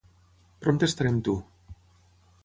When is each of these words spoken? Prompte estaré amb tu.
Prompte 0.63 0.89
estaré 0.91 1.11
amb 1.15 1.21
tu. 1.27 1.35